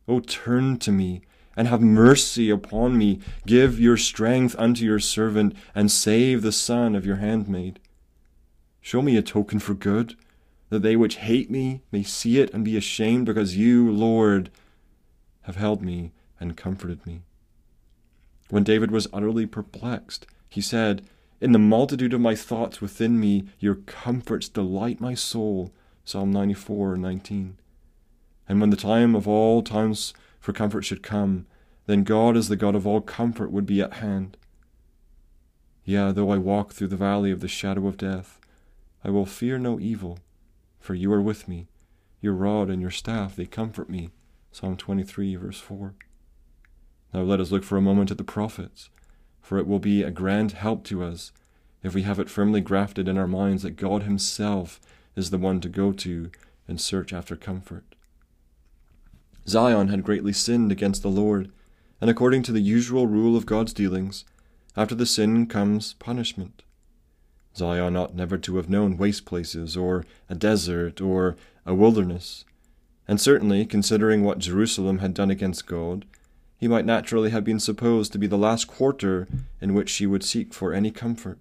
O 0.07 0.21
turn 0.21 0.77
to 0.81 0.93
me, 0.93 1.23
and 1.57 1.67
have 1.67 1.81
mercy 1.81 2.51
upon 2.51 2.99
me. 2.99 3.19
Give 3.47 3.81
your 3.81 3.97
strength 3.97 4.55
unto 4.59 4.85
your 4.85 5.01
servant, 5.01 5.57
and 5.75 5.91
save 5.91 6.43
the 6.43 6.53
son 6.53 6.95
of 6.95 7.07
your 7.07 7.17
handmaid. 7.17 7.81
Show 8.83 9.01
me 9.01 9.17
a 9.17 9.23
token 9.23 9.59
for 9.59 9.73
good, 9.73 10.17
that 10.75 10.83
they 10.83 10.97
which 10.97 11.19
hate 11.19 11.53
me 11.53 11.83
may 11.93 12.03
see 12.03 12.41
it 12.41 12.53
and 12.53 12.65
be 12.65 12.77
ashamed, 12.77 13.27
because 13.27 13.57
you, 13.57 13.89
Lord, 13.93 14.51
have 15.43 15.55
held 15.55 15.83
me 15.83 16.11
and 16.41 16.57
comforted 16.57 17.07
me. 17.07 17.23
When 18.51 18.65
David 18.65 18.91
was 18.91 19.07
utterly 19.13 19.47
perplexed, 19.47 20.27
he 20.49 20.61
said, 20.61 21.03
In 21.41 21.53
the 21.53 21.61
multitude 21.61 22.13
of 22.13 22.21
my 22.21 22.35
thoughts 22.35 22.81
within 22.81 23.21
me, 23.21 23.45
your 23.61 23.77
comforts 23.77 24.49
delight 24.49 25.01
my 25.01 25.15
soul. 25.15 25.73
Psalm 26.05 26.33
94 26.33 26.97
19. 26.97 27.57
And 28.49 28.61
when 28.61 28.71
the 28.71 28.77
time 28.77 29.15
of 29.15 29.29
all 29.29 29.63
times 29.63 30.13
for 30.41 30.53
comfort 30.53 30.83
should 30.83 31.05
come, 31.05 31.47
then 31.87 32.03
God 32.03 32.37
as 32.37 32.49
the 32.49 32.57
God 32.57 32.75
of 32.75 32.85
all 32.85 33.01
comfort 33.01 33.53
would 33.53 33.65
be 33.65 33.81
at 33.81 33.95
hand. 33.95 34.37
Yea, 35.85 36.11
though 36.11 36.33
I 36.33 36.39
walk 36.39 36.73
through 36.73 36.89
the 36.89 36.97
valley 36.97 37.31
of 37.31 37.39
the 37.39 37.47
shadow 37.47 37.87
of 37.87 37.97
death, 37.97 38.41
I 39.05 39.11
will 39.11 39.25
fear 39.25 39.57
no 39.57 39.79
evil, 39.79 40.19
for 40.85 40.95
you 40.95 41.11
are 41.11 41.23
with 41.23 41.49
me. 41.49 41.67
Your 42.21 42.35
rod 42.35 42.69
and 42.69 42.83
your 42.83 42.91
staff, 42.91 43.35
they 43.35 43.47
comfort 43.47 43.89
me. 43.89 44.11
Psalm 44.53 44.77
23, 44.77 45.35
verse 45.35 45.59
4. 45.59 45.95
Now 47.15 47.23
let 47.23 47.41
us 47.41 47.51
look 47.51 47.65
for 47.65 47.79
a 47.79 47.81
moment 47.81 48.11
at 48.11 48.19
the 48.19 48.23
prophets, 48.23 48.91
for 49.41 49.57
it 49.57 49.67
will 49.67 49.79
be 49.79 50.03
a 50.03 50.11
grand 50.11 50.53
help 50.53 50.85
to 50.85 51.03
us 51.03 51.33
if 51.83 51.95
we 51.95 52.03
have 52.03 52.19
it 52.19 52.29
firmly 52.29 52.61
grafted 52.61 53.09
in 53.09 53.17
our 53.17 53.27
minds 53.27 53.63
that 53.63 53.77
God 53.77 54.03
Himself 54.03 54.79
is 55.17 55.31
the 55.31 55.39
one 55.39 55.59
to 55.63 55.71
go 55.71 55.91
to 55.91 56.31
and 56.69 56.79
search 56.79 57.15
after 57.15 57.35
comfort. 57.35 57.95
Zion 59.49 59.89
had 59.89 60.05
greatly 60.05 60.35
sinned 60.35 60.71
against 60.71 61.03
the 61.03 61.09
Lord, 61.09 61.51
and 61.99 62.11
according 62.11 62.43
to 62.43 62.53
the 62.53 62.61
usual 62.61 63.07
rule 63.07 63.39
of 63.39 63.47
God's 63.47 63.73
dealings, 63.73 64.27
after 64.77 64.95
the 64.95 65.07
sin 65.07 65.47
comes 65.47 65.95
punishment. 65.95 66.63
Zion 67.57 67.97
ought 67.97 68.15
never 68.15 68.37
to 68.39 68.57
have 68.57 68.69
known 68.69 68.97
waste 68.97 69.25
places, 69.25 69.77
or 69.77 70.05
a 70.29 70.35
desert, 70.35 71.01
or 71.01 71.37
a 71.65 71.75
wilderness, 71.75 72.45
and 73.07 73.21
certainly, 73.21 73.67
considering 73.67 74.23
what 74.23 74.39
Jerusalem 74.39 74.99
had 74.99 75.15
done 75.15 75.31
against 75.31 75.67
God, 75.67 76.07
he 76.57 76.69
might 76.69 76.87
naturally 76.87 77.31
have 77.31 77.45
been 77.45 77.61
supposed 77.61 78.13
to 78.13 78.19
be 78.19 78.27
the 78.27 78.39
last 78.39 78.67
quarter 78.67 79.29
in 79.61 79.75
which 79.75 79.91
she 79.91 80.07
would 80.07 80.25
seek 80.25 80.55
for 80.55 80.73
any 80.73 80.91
comfort. 80.91 81.39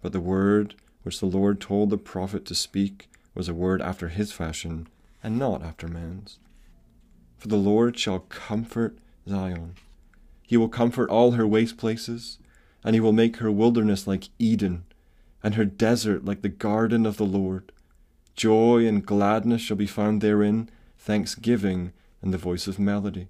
But 0.00 0.12
the 0.12 0.20
word 0.20 0.74
which 1.02 1.20
the 1.20 1.26
Lord 1.26 1.60
told 1.60 1.90
the 1.90 1.98
prophet 1.98 2.44
to 2.46 2.54
speak 2.54 3.10
was 3.34 3.48
a 3.48 3.54
word 3.54 3.82
after 3.82 4.08
his 4.08 4.32
fashion, 4.32 4.88
and 5.22 5.38
not 5.38 5.62
after 5.62 5.86
man's. 5.86 6.38
For 7.36 7.48
the 7.48 7.56
Lord 7.56 7.98
shall 7.98 8.20
comfort 8.20 8.96
Zion. 9.28 9.74
He 10.46 10.56
will 10.56 10.68
comfort 10.68 11.10
all 11.10 11.32
her 11.32 11.46
waste 11.46 11.76
places, 11.76 12.38
and 12.84 12.94
he 12.94 13.00
will 13.00 13.12
make 13.12 13.36
her 13.36 13.50
wilderness 13.50 14.06
like 14.06 14.28
Eden, 14.38 14.84
and 15.42 15.54
her 15.54 15.64
desert 15.64 16.24
like 16.24 16.42
the 16.42 16.48
garden 16.48 17.06
of 17.06 17.16
the 17.16 17.24
Lord. 17.24 17.72
Joy 18.34 18.86
and 18.86 19.04
gladness 19.04 19.62
shall 19.62 19.76
be 19.76 19.86
found 19.86 20.20
therein, 20.20 20.70
thanksgiving 20.98 21.92
and 22.22 22.32
the 22.32 22.38
voice 22.38 22.66
of 22.66 22.78
melody. 22.78 23.28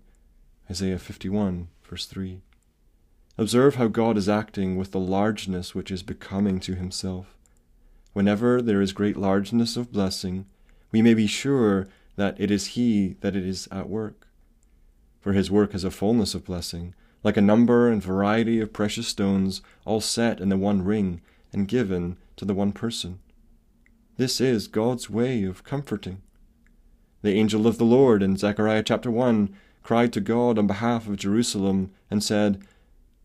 Isaiah 0.70 0.98
51, 0.98 1.68
verse 1.82 2.06
3. 2.06 2.42
Observe 3.38 3.76
how 3.76 3.88
God 3.88 4.16
is 4.16 4.28
acting 4.28 4.76
with 4.76 4.92
the 4.92 5.00
largeness 5.00 5.74
which 5.74 5.90
is 5.90 6.02
becoming 6.02 6.60
to 6.60 6.74
himself. 6.74 7.36
Whenever 8.12 8.60
there 8.60 8.80
is 8.80 8.92
great 8.92 9.16
largeness 9.16 9.76
of 9.76 9.92
blessing, 9.92 10.46
we 10.92 11.00
may 11.00 11.14
be 11.14 11.26
sure 11.26 11.88
that 12.16 12.38
it 12.38 12.50
is 12.50 12.66
He 12.66 13.16
that 13.20 13.36
it 13.36 13.46
is 13.46 13.68
at 13.70 13.88
work. 13.88 14.26
For 15.20 15.32
His 15.32 15.50
work 15.50 15.74
is 15.74 15.84
a 15.84 15.90
fullness 15.90 16.34
of 16.34 16.44
blessing, 16.44 16.94
like 17.22 17.36
a 17.36 17.42
number 17.42 17.88
and 17.88 18.02
variety 18.02 18.60
of 18.60 18.72
precious 18.72 19.08
stones, 19.08 19.62
all 19.84 20.00
set 20.00 20.40
in 20.40 20.48
the 20.48 20.56
one 20.56 20.82
ring 20.84 21.20
and 21.52 21.68
given 21.68 22.16
to 22.36 22.44
the 22.44 22.54
one 22.54 22.72
person. 22.72 23.18
This 24.16 24.40
is 24.40 24.68
God's 24.68 25.10
way 25.10 25.44
of 25.44 25.64
comforting. 25.64 26.22
The 27.22 27.34
angel 27.34 27.66
of 27.66 27.78
the 27.78 27.84
Lord 27.84 28.22
in 28.22 28.36
Zechariah 28.36 28.82
chapter 28.82 29.10
1 29.10 29.54
cried 29.82 30.12
to 30.14 30.20
God 30.20 30.58
on 30.58 30.66
behalf 30.66 31.08
of 31.08 31.16
Jerusalem 31.16 31.90
and 32.10 32.22
said, 32.22 32.62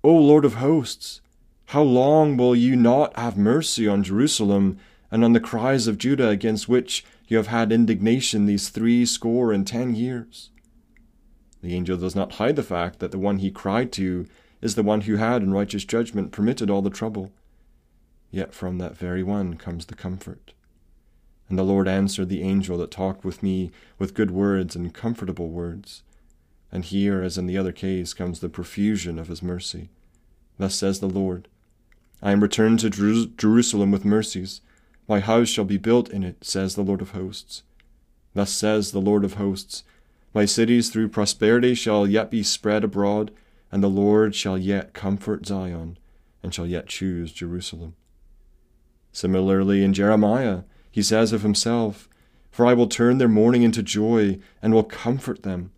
O 0.03 0.13
Lord 0.13 0.45
of 0.45 0.55
hosts, 0.55 1.21
how 1.67 1.81
long 1.81 2.37
will 2.37 2.55
you 2.55 2.75
not 2.75 3.17
have 3.17 3.37
mercy 3.37 3.87
on 3.87 4.03
Jerusalem 4.03 4.77
and 5.11 5.23
on 5.23 5.33
the 5.33 5.39
cries 5.39 5.87
of 5.87 5.97
Judah 5.97 6.29
against 6.29 6.69
which 6.69 7.05
you 7.27 7.37
have 7.37 7.47
had 7.47 7.71
indignation 7.71 8.45
these 8.45 8.69
three 8.69 9.05
score 9.05 9.51
and 9.51 9.65
ten 9.65 9.95
years? 9.95 10.49
The 11.65 11.73
angel 11.73 11.97
does 11.97 12.15
not 12.15 12.33
hide 12.33 12.57
the 12.57 12.61
fact 12.61 12.99
that 12.99 13.09
the 13.09 13.17
one 13.17 13.39
he 13.39 13.49
cried 13.49 13.91
to 13.93 14.27
is 14.61 14.75
the 14.75 14.83
one 14.83 15.01
who 15.01 15.15
had 15.15 15.41
in 15.41 15.51
righteous 15.51 15.83
judgment 15.83 16.31
permitted 16.31 16.69
all 16.69 16.83
the 16.83 16.91
trouble. 16.91 17.31
Yet 18.29 18.53
from 18.53 18.77
that 18.77 18.95
very 18.95 19.23
one 19.23 19.55
comes 19.55 19.87
the 19.87 19.95
comfort. 19.95 20.53
And 21.49 21.57
the 21.57 21.63
Lord 21.63 21.87
answered 21.87 22.29
the 22.29 22.43
angel 22.43 22.77
that 22.77 22.91
talked 22.91 23.25
with 23.25 23.41
me 23.41 23.71
with 23.97 24.13
good 24.13 24.29
words 24.29 24.75
and 24.75 24.93
comfortable 24.93 25.49
words. 25.49 26.03
And 26.71 26.85
here, 26.85 27.23
as 27.23 27.35
in 27.35 27.47
the 27.47 27.57
other 27.57 27.71
case, 27.71 28.13
comes 28.13 28.41
the 28.41 28.47
profusion 28.49 29.17
of 29.17 29.27
his 29.27 29.41
mercy. 29.41 29.89
Thus 30.59 30.75
says 30.75 30.99
the 30.99 31.09
Lord 31.09 31.47
I 32.21 32.31
am 32.31 32.41
returned 32.41 32.79
to 32.81 32.91
Jer- 32.91 33.31
Jerusalem 33.37 33.89
with 33.89 34.05
mercies. 34.05 34.61
My 35.07 35.19
house 35.19 35.47
shall 35.47 35.65
be 35.65 35.77
built 35.77 36.09
in 36.09 36.21
it, 36.21 36.45
says 36.45 36.75
the 36.75 36.83
Lord 36.83 37.01
of 37.01 37.11
hosts. 37.11 37.63
Thus 38.35 38.51
says 38.51 38.91
the 38.91 39.01
Lord 39.01 39.25
of 39.25 39.33
hosts 39.33 39.83
My 40.35 40.45
cities 40.45 40.89
through 40.89 41.09
prosperity 41.09 41.73
shall 41.73 42.05
yet 42.05 42.29
be 42.29 42.43
spread 42.43 42.83
abroad, 42.83 43.31
and 43.71 43.81
the 43.81 43.87
Lord 43.87 44.35
shall 44.35 44.57
yet 44.57 44.93
comfort 44.93 45.45
Zion, 45.47 45.97
and 46.43 46.53
shall 46.53 46.67
yet 46.67 46.87
choose 46.87 47.31
Jerusalem. 47.31 47.95
Similarly, 49.13 49.81
in 49.83 49.93
Jeremiah, 49.93 50.63
he 50.91 51.01
says 51.01 51.31
of 51.31 51.41
himself, 51.41 52.09
For 52.51 52.65
I 52.65 52.73
will 52.73 52.87
turn 52.87 53.17
their 53.17 53.29
mourning 53.29 53.63
into 53.63 53.81
joy, 53.81 54.39
and 54.61 54.73
will 54.73 54.83
comfort 54.83 55.43
them. 55.43 55.71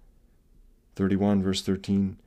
31 0.96 1.44
verse 1.44 1.62
13 1.62 2.18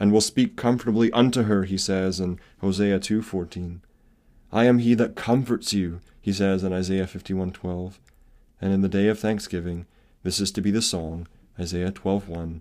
and 0.00 0.12
will 0.12 0.20
speak 0.20 0.56
comfortably 0.56 1.10
unto 1.12 1.44
her, 1.44 1.64
he 1.64 1.78
says 1.78 2.20
in 2.20 2.38
Hosea 2.60 3.00
2:14. 3.00 3.80
I 4.52 4.64
am 4.64 4.78
he 4.78 4.94
that 4.94 5.16
comforts 5.16 5.72
you, 5.72 6.00
he 6.20 6.32
says 6.32 6.62
in 6.62 6.72
Isaiah 6.72 7.06
51:12. 7.06 7.98
And 8.60 8.72
in 8.72 8.80
the 8.80 8.88
day 8.88 9.08
of 9.08 9.18
thanksgiving, 9.18 9.86
this 10.22 10.40
is 10.40 10.50
to 10.52 10.60
be 10.60 10.70
the 10.70 10.82
song, 10.82 11.26
Isaiah 11.58 11.90
12:1. 11.90 12.60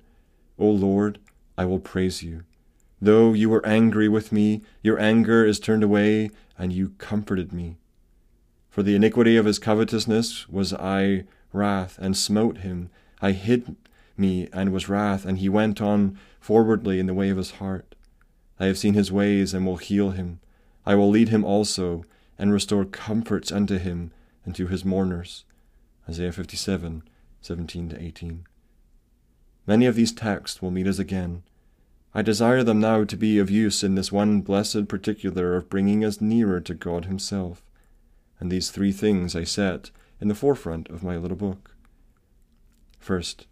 O 0.58 0.70
Lord, 0.70 1.20
I 1.58 1.66
will 1.66 1.80
praise 1.80 2.24
you. 2.24 2.44
Though 3.00 3.34
you 3.34 3.50
were 3.50 3.66
angry 3.66 4.10
with 4.10 4.32
me, 4.32 4.64
your 4.82 5.00
anger 5.00 5.46
is 5.46 5.60
turned 5.60 5.84
away, 5.84 6.32
and 6.58 6.74
you 6.74 6.90
comforted 6.98 7.54
me. 7.54 7.78
For 8.70 8.82
the 8.82 8.96
iniquity 8.96 9.38
of 9.38 9.46
his 9.46 9.60
covetousness 9.60 10.50
was 10.50 10.74
I 10.74 11.26
wrath, 11.54 12.00
and 12.02 12.18
smote 12.18 12.60
him. 12.60 12.90
I 13.22 13.34
hid 13.34 13.76
me 14.18 14.48
and 14.52 14.72
was 14.72 14.90
wrath, 14.90 15.26
and 15.26 15.38
he 15.38 15.50
went 15.50 15.80
on 15.80 16.18
forwardly 16.40 17.00
in 17.00 17.06
the 17.06 17.14
way 17.14 17.30
of 17.30 17.38
his 17.38 17.52
heart. 17.52 17.94
I 18.60 18.66
have 18.66 18.80
seen 18.80 18.96
his 18.96 19.12
ways 19.12 19.54
and 19.54 19.66
will 19.66 19.78
heal 19.78 20.12
him. 20.12 20.40
I 20.86 20.96
will 20.96 21.10
lead 21.10 21.30
him 21.30 21.44
also, 21.44 22.04
and 22.40 22.52
restore 22.52 22.86
comforts 22.86 23.52
unto 23.52 23.78
him 23.78 24.12
and 24.44 24.56
to 24.56 24.68
his 24.68 24.84
mourners. 24.84 25.46
Isaiah 26.10 26.32
57, 26.32 27.04
17 27.42 27.90
to 27.90 28.02
18. 28.02 28.46
Many 29.68 29.86
of 29.86 29.96
these 29.96 30.12
texts 30.12 30.62
will 30.62 30.72
meet 30.72 30.88
us 30.88 30.98
again. 30.98 31.44
I 32.16 32.24
desire 32.24 32.64
them 32.64 32.80
now 32.80 33.04
to 33.04 33.16
be 33.18 33.38
of 33.38 33.52
use 33.52 33.84
in 33.84 33.94
this 33.94 34.12
one 34.12 34.42
blessed 34.42 34.88
particular 34.88 35.56
of 35.56 35.70
bringing 35.70 36.04
us 36.04 36.20
nearer 36.20 36.60
to 36.62 36.74
God 36.74 37.06
Himself. 37.06 37.62
And 38.40 38.52
these 38.52 38.72
three 38.72 38.92
things 38.92 39.36
I 39.36 39.44
set 39.44 39.92
in 40.20 40.28
the 40.28 40.36
forefront 40.36 40.90
of 40.90 41.04
my 41.04 41.18
little 41.18 41.38
book. 41.38 41.76
First, 43.00 43.46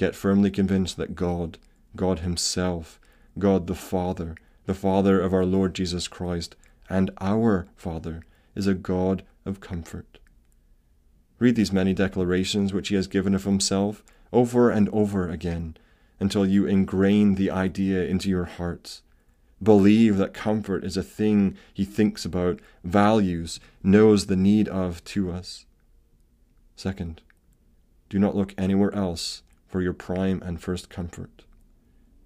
Get 0.00 0.14
firmly 0.14 0.50
convinced 0.50 0.96
that 0.96 1.14
God, 1.14 1.58
God 1.94 2.20
Himself, 2.20 2.98
God 3.38 3.66
the 3.66 3.74
Father, 3.74 4.34
the 4.64 4.72
Father 4.72 5.20
of 5.20 5.34
our 5.34 5.44
Lord 5.44 5.74
Jesus 5.74 6.08
Christ, 6.08 6.56
and 6.88 7.10
our 7.20 7.68
Father, 7.76 8.22
is 8.54 8.66
a 8.66 8.72
God 8.72 9.24
of 9.44 9.60
comfort. 9.60 10.18
Read 11.38 11.54
these 11.54 11.70
many 11.70 11.92
declarations 11.92 12.72
which 12.72 12.88
He 12.88 12.94
has 12.94 13.08
given 13.08 13.34
of 13.34 13.44
Himself 13.44 14.02
over 14.32 14.70
and 14.70 14.88
over 14.90 15.28
again 15.28 15.76
until 16.18 16.46
you 16.46 16.66
ingrain 16.66 17.34
the 17.34 17.50
idea 17.50 18.04
into 18.04 18.28
your 18.28 18.44
hearts. 18.44 19.02
Believe 19.62 20.16
that 20.16 20.34
comfort 20.34 20.84
is 20.84 20.96
a 20.96 21.02
thing 21.02 21.56
He 21.72 21.84
thinks 21.84 22.24
about, 22.24 22.60
values, 22.84 23.60
knows 23.82 24.26
the 24.26 24.36
need 24.36 24.68
of 24.68 25.04
to 25.04 25.30
us. 25.30 25.66
Second, 26.76 27.20
do 28.08 28.18
not 28.18 28.34
look 28.34 28.54
anywhere 28.56 28.94
else 28.94 29.42
for 29.66 29.82
your 29.82 29.92
prime 29.92 30.42
and 30.44 30.60
first 30.60 30.88
comfort. 30.88 31.44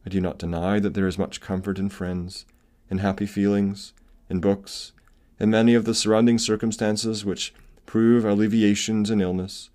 I 0.06 0.10
do 0.10 0.20
not 0.20 0.38
deny 0.38 0.78
that 0.80 0.94
there 0.94 1.08
is 1.08 1.18
much 1.18 1.40
comfort 1.40 1.78
in 1.78 1.88
friends, 1.88 2.46
in 2.90 2.98
happy 2.98 3.26
feelings, 3.26 3.92
in 4.28 4.40
books, 4.40 4.92
in 5.40 5.50
many 5.50 5.74
of 5.74 5.84
the 5.84 5.94
surrounding 5.94 6.38
circumstances 6.38 7.24
which 7.24 7.52
prove 7.84 8.24
alleviations 8.24 9.10
in 9.10 9.20
illness, 9.20 9.70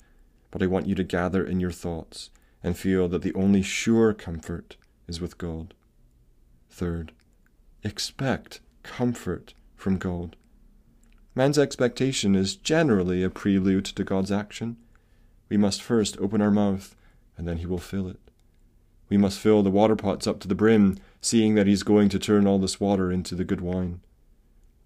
but 0.52 0.62
I 0.62 0.68
want 0.68 0.88
you 0.88 0.96
to 0.96 1.04
gather 1.04 1.46
in 1.46 1.60
your 1.60 1.72
thoughts 1.72 2.30
and 2.64 2.78
feel 2.78 3.08
that 3.10 3.22
the 3.22 3.34
only 3.34 3.62
sure 3.62 4.14
comfort 4.14 4.78
is 5.08 5.22
with 5.22 5.38
God. 5.38 5.74
Third, 6.70 7.12
expect 7.84 8.62
comfort 8.84 9.54
from 9.76 9.98
God. 9.98 10.36
Man's 11.36 11.58
expectation 11.58 12.36
is 12.36 12.56
generally 12.56 13.24
a 13.24 13.30
prelude 13.30 13.86
to 13.86 14.04
God's 14.04 14.32
action. 14.32 14.78
We 15.48 15.58
must 15.58 15.82
first 15.82 16.18
open 16.20 16.42
our 16.42 16.52
mouth, 16.52 16.96
and 17.38 17.48
then 17.48 17.58
He 17.58 17.66
will 17.66 17.78
fill 17.78 18.08
it. 18.08 18.20
We 19.10 19.18
must 19.18 19.40
fill 19.40 19.64
the 19.64 19.72
water 19.72 19.96
pots 19.96 20.28
up 20.28 20.40
to 20.42 20.48
the 20.48 20.56
brim, 20.56 20.98
seeing 21.22 21.56
that 21.56 21.68
He's 21.68 21.84
going 21.84 22.10
to 22.10 22.20
turn 22.20 22.46
all 22.46 22.60
this 22.60 22.80
water 22.80 23.12
into 23.12 23.36
the 23.36 23.44
good 23.44 23.62
wine. 23.62 24.02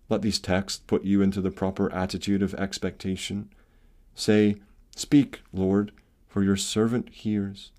Let 0.09 0.21
these 0.21 0.39
texts 0.39 0.81
put 0.85 1.03
you 1.03 1.21
into 1.21 1.41
the 1.41 1.51
proper 1.51 1.91
attitude 1.91 2.43
of 2.43 2.53
expectation. 2.55 3.49
Say, 4.15 4.57
Speak, 4.95 5.41
Lord, 5.51 5.91
for 6.27 6.43
your 6.43 6.57
servant 6.57 7.09
hears. 7.09 7.71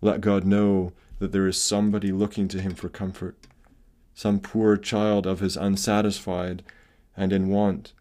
Let 0.00 0.20
God 0.20 0.44
know 0.44 0.92
that 1.18 1.32
there 1.32 1.46
is 1.46 1.60
somebody 1.60 2.12
looking 2.12 2.48
to 2.48 2.60
him 2.60 2.74
for 2.74 2.88
comfort, 2.88 3.36
some 4.14 4.40
poor 4.40 4.76
child 4.76 5.26
of 5.26 5.40
his 5.40 5.56
unsatisfied 5.56 6.62
and 7.16 7.32
in 7.32 7.48
want, 7.48 7.92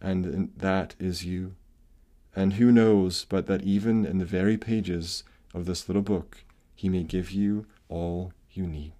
and 0.00 0.52
that 0.56 0.94
is 0.98 1.24
you. 1.24 1.54
And 2.36 2.54
who 2.54 2.70
knows 2.70 3.24
but 3.24 3.46
that 3.46 3.62
even 3.62 4.04
in 4.04 4.18
the 4.18 4.24
very 4.24 4.56
pages 4.56 5.24
of 5.54 5.64
this 5.64 5.88
little 5.88 6.02
book 6.02 6.44
he 6.74 6.88
may 6.88 7.02
give 7.02 7.30
you 7.30 7.66
all 7.88 8.32
you 8.52 8.66
need. 8.66 8.97